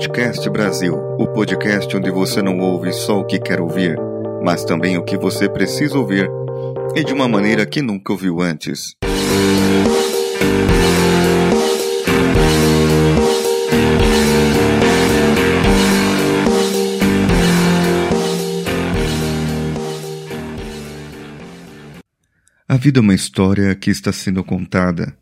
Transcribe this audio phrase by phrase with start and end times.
[0.00, 3.98] Outcast Brasil, o podcast onde você não ouve só o que quer ouvir,
[4.42, 6.26] mas também o que você precisa ouvir
[6.96, 8.96] e de uma maneira que nunca ouviu antes.
[22.66, 25.14] A vida é uma história que está sendo contada,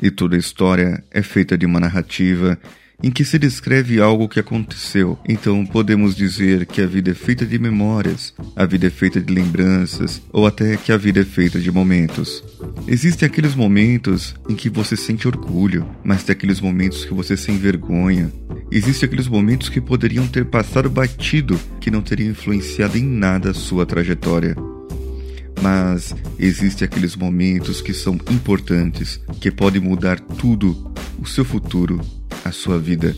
[0.00, 2.58] e toda história é feita de uma narrativa
[3.04, 5.18] em que se descreve algo que aconteceu.
[5.28, 9.30] Então podemos dizer que a vida é feita de memórias, a vida é feita de
[9.30, 12.42] lembranças, ou até que a vida é feita de momentos.
[12.88, 17.52] Existem aqueles momentos em que você sente orgulho, mas tem aqueles momentos que você se
[17.52, 18.32] envergonha.
[18.72, 23.54] Existem aqueles momentos que poderiam ter passado batido, que não teriam influenciado em nada a
[23.54, 24.56] sua trajetória
[25.62, 32.00] mas existem aqueles momentos que são importantes, que podem mudar tudo, o seu futuro,
[32.44, 33.16] a sua vida.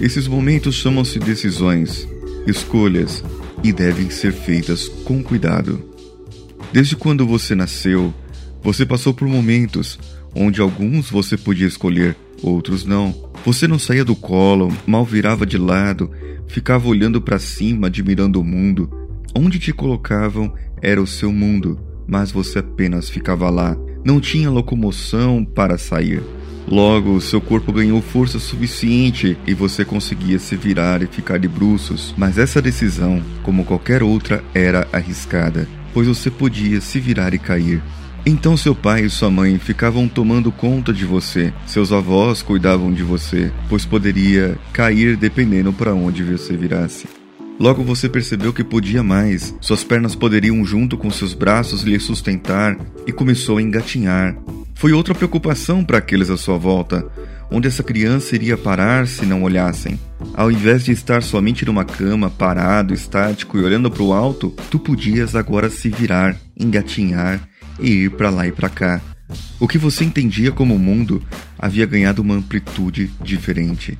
[0.00, 2.08] Esses momentos chamam-se decisões,
[2.46, 3.22] escolhas
[3.62, 5.82] e devem ser feitas com cuidado.
[6.72, 8.12] Desde quando você nasceu,
[8.62, 9.98] você passou por momentos
[10.34, 13.14] onde alguns você podia escolher, outros não.
[13.44, 16.10] Você não saía do colo, mal virava de lado,
[16.48, 18.90] ficava olhando para cima, admirando o mundo.
[19.34, 23.76] Onde te colocavam era o seu mundo, mas você apenas ficava lá.
[24.04, 26.22] Não tinha locomoção para sair.
[26.66, 32.14] Logo, seu corpo ganhou força suficiente e você conseguia se virar e ficar de bruços.
[32.16, 37.82] Mas essa decisão, como qualquer outra, era arriscada, pois você podia se virar e cair.
[38.26, 43.02] Então seu pai e sua mãe ficavam tomando conta de você, seus avós cuidavam de
[43.02, 47.06] você, pois poderia cair dependendo para onde você virasse.
[47.60, 52.78] Logo você percebeu que podia mais, suas pernas poderiam, junto com seus braços, lhe sustentar
[53.06, 54.34] e começou a engatinhar.
[54.74, 57.06] Foi outra preocupação para aqueles à sua volta,
[57.50, 59.98] onde essa criança iria parar se não olhassem.
[60.34, 64.78] Ao invés de estar somente numa cama, parado, estático e olhando para o alto, tu
[64.78, 67.48] podias agora se virar, engatinhar
[67.78, 69.00] e ir para lá e para cá.
[69.58, 71.22] O que você entendia como mundo
[71.58, 73.98] havia ganhado uma amplitude diferente.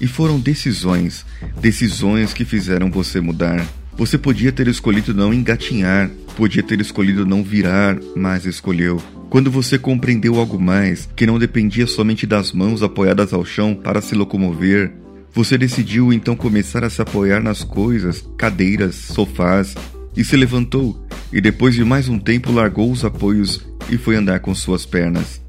[0.00, 1.24] E foram decisões,
[1.60, 3.64] decisões que fizeram você mudar.
[3.96, 9.00] Você podia ter escolhido não engatinhar, podia ter escolhido não virar, mas escolheu.
[9.28, 14.00] Quando você compreendeu algo mais, que não dependia somente das mãos apoiadas ao chão para
[14.00, 14.92] se locomover,
[15.32, 19.74] você decidiu então começar a se apoiar nas coisas, cadeiras, sofás,
[20.16, 24.40] e se levantou, e depois de mais um tempo largou os apoios e foi andar
[24.40, 25.40] com suas pernas.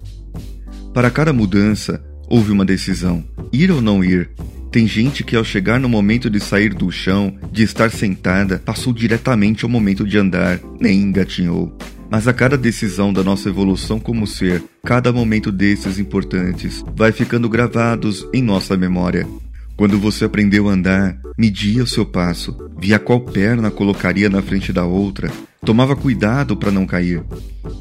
[0.94, 3.24] Para cada mudança, houve uma decisão:
[3.54, 4.30] ir ou não ir.
[4.70, 8.92] Tem gente que, ao chegar no momento de sair do chão, de estar sentada, passou
[8.92, 11.76] diretamente ao momento de andar, nem engatinhou.
[12.10, 17.50] Mas a cada decisão da nossa evolução como ser, cada momento desses importantes vai ficando
[17.50, 19.28] gravados em nossa memória.
[19.76, 24.74] Quando você aprendeu a andar, media o seu passo, via qual perna colocaria na frente
[24.74, 25.32] da outra,
[25.64, 27.24] tomava cuidado para não cair,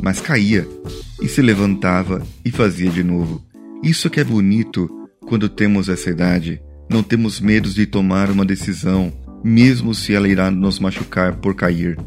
[0.01, 0.69] mas caía
[1.23, 3.43] e se levantava e fazia de novo.
[3.83, 4.91] Isso que é bonito
[5.27, 6.61] quando temos essa idade.
[6.89, 9.13] Não temos medo de tomar uma decisão,
[9.43, 11.99] mesmo se ela irá nos machucar por cair.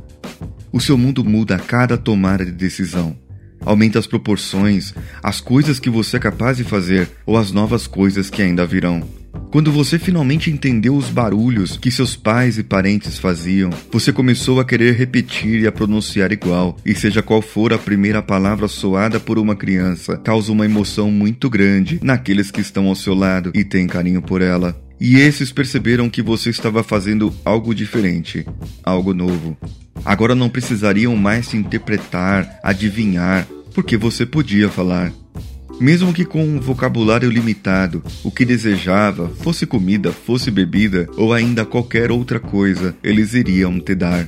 [0.71, 3.17] O seu mundo muda a cada tomada de decisão.
[3.65, 8.29] Aumenta as proporções, as coisas que você é capaz de fazer ou as novas coisas
[8.29, 9.03] que ainda virão.
[9.51, 14.65] Quando você finalmente entendeu os barulhos que seus pais e parentes faziam, você começou a
[14.65, 19.39] querer repetir e a pronunciar igual, e seja qual for a primeira palavra soada por
[19.39, 23.87] uma criança, causa uma emoção muito grande naqueles que estão ao seu lado e têm
[23.87, 24.79] carinho por ela.
[24.99, 28.45] E esses perceberam que você estava fazendo algo diferente,
[28.83, 29.57] algo novo.
[30.09, 35.13] Agora não precisariam mais se interpretar, adivinhar, porque você podia falar.
[35.79, 41.63] Mesmo que com um vocabulário limitado, o que desejava, fosse comida, fosse bebida ou ainda
[41.63, 44.27] qualquer outra coisa, eles iriam te dar.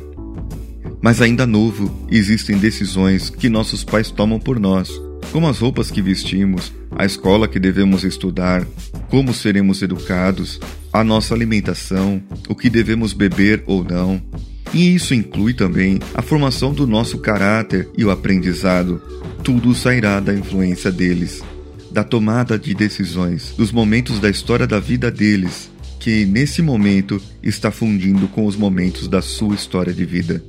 [1.01, 4.91] Mas ainda novo, existem decisões que nossos pais tomam por nós,
[5.31, 8.67] como as roupas que vestimos, a escola que devemos estudar,
[9.09, 10.59] como seremos educados,
[10.93, 14.21] a nossa alimentação, o que devemos beber ou não.
[14.73, 19.01] E isso inclui também a formação do nosso caráter e o aprendizado,
[19.43, 21.43] tudo sairá da influência deles,
[21.91, 25.69] da tomada de decisões, dos momentos da história da vida deles,
[25.99, 30.41] que nesse momento está fundindo com os momentos da sua história de vida.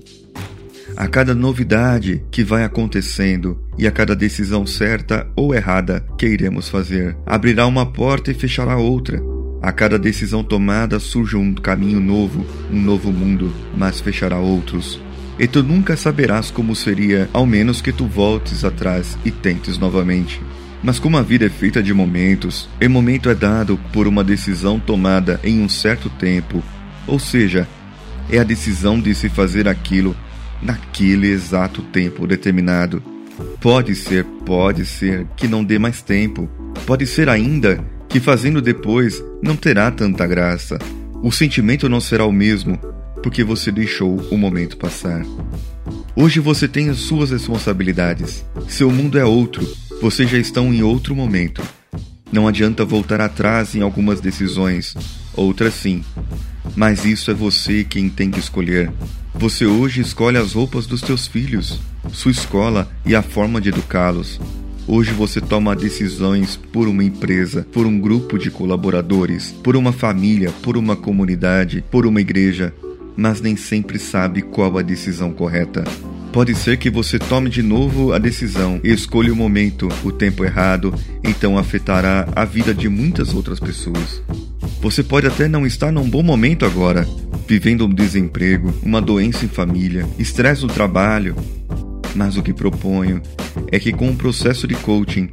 [0.97, 6.69] A cada novidade que vai acontecendo e a cada decisão certa ou errada que iremos
[6.69, 9.21] fazer, abrirá uma porta e fechará outra.
[9.63, 15.01] A cada decisão tomada surge um caminho novo, um novo mundo, mas fechará outros
[15.39, 20.41] e tu nunca saberás como seria, ao menos que tu voltes atrás e tentes novamente.
[20.83, 24.79] Mas como a vida é feita de momentos, e momento é dado por uma decisão
[24.79, 26.63] tomada em um certo tempo,
[27.07, 27.67] ou seja,
[28.31, 30.15] é a decisão de se fazer aquilo
[30.61, 33.03] naquele exato tempo determinado.
[33.61, 36.49] Pode ser, pode ser que não dê mais tempo.
[36.87, 40.79] Pode ser ainda que fazendo depois não terá tanta graça.
[41.23, 42.79] O sentimento não será o mesmo
[43.23, 45.25] porque você deixou o momento passar.
[46.15, 48.45] Hoje você tem as suas responsabilidades.
[48.69, 49.67] Seu mundo é outro.
[50.03, 51.63] Vocês já estão em outro momento.
[52.31, 54.95] Não adianta voltar atrás em algumas decisões,
[55.35, 56.05] outras sim.
[56.77, 58.93] Mas isso é você quem tem que escolher.
[59.35, 61.81] Você hoje escolhe as roupas dos teus filhos,
[62.13, 64.39] sua escola e a forma de educá-los.
[64.95, 70.51] Hoje você toma decisões por uma empresa, por um grupo de colaboradores, por uma família,
[70.63, 72.75] por uma comunidade, por uma igreja,
[73.17, 75.83] mas nem sempre sabe qual a decisão correta.
[76.31, 80.45] Pode ser que você tome de novo a decisão e escolha o momento, o tempo
[80.45, 84.23] errado, então afetará a vida de muitas outras pessoas.
[84.83, 87.09] Você pode até não estar num bom momento agora,
[87.49, 91.35] vivendo um desemprego, uma doença em família, estresse no trabalho.
[92.15, 93.23] Mas o que proponho
[93.71, 95.31] é que com o processo de coaching,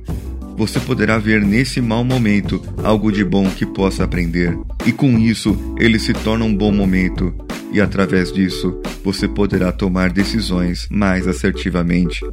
[0.58, 4.58] você poderá ver nesse mau momento algo de bom que possa aprender.
[4.86, 7.34] E com isso, ele se torna um bom momento,
[7.72, 12.26] e através disso, você poderá tomar decisões mais assertivamente.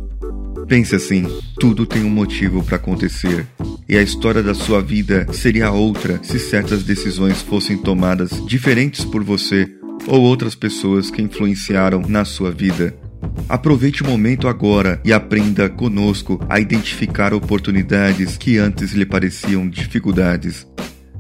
[0.67, 1.25] Pense assim:
[1.61, 3.47] tudo tem um motivo para acontecer,
[3.89, 9.23] e a história da sua vida seria outra se certas decisões fossem tomadas diferentes por
[9.23, 9.69] você
[10.09, 13.06] ou outras pessoas que influenciaram na sua vida.
[13.49, 20.67] Aproveite o momento agora e aprenda conosco a identificar oportunidades que antes lhe pareciam dificuldades.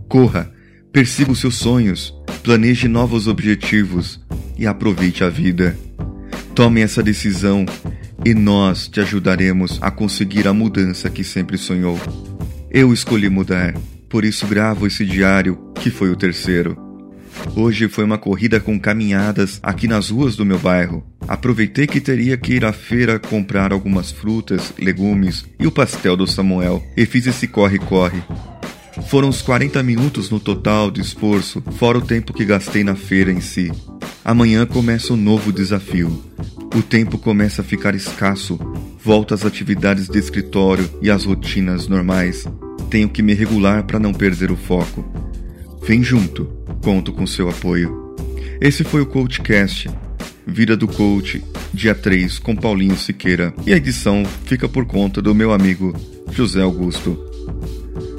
[0.09, 0.53] Corra,
[0.93, 4.21] persiga os seus sonhos, planeje novos objetivos
[4.59, 5.77] e aproveite a vida.
[6.55, 7.67] Tome essa decisão
[8.25, 11.99] e nós te ajudaremos a conseguir a mudança que sempre sonhou.
[12.71, 13.75] Eu escolhi mudar,
[14.09, 16.86] por isso gravo esse diário, que foi o terceiro.
[17.55, 21.05] Hoje foi uma corrida com caminhadas aqui nas ruas do meu bairro.
[21.29, 26.27] Aproveitei que teria que ir à feira comprar algumas frutas, legumes e o pastel do
[26.27, 28.23] Samuel e fiz esse corre-corre.
[29.09, 33.31] Foram uns 40 minutos no total de esforço, fora o tempo que gastei na feira
[33.31, 33.71] em si.
[34.25, 36.25] Amanhã começa um novo desafio.
[36.75, 38.59] O tempo começa a ficar escasso,
[39.03, 42.45] volto às atividades de escritório e às rotinas normais.
[42.91, 45.05] Tenho que me regular para não perder o foco.
[45.87, 46.56] Vem junto,
[46.87, 48.15] conto com seu apoio.
[48.61, 49.91] Esse foi o Coachcast,
[50.47, 51.43] Vida do Coach,
[51.75, 55.93] dia 3, com Paulinho Siqueira, e a edição fica por conta do meu amigo
[56.31, 57.19] José Augusto.